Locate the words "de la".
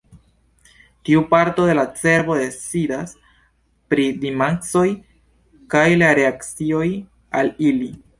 1.71-1.83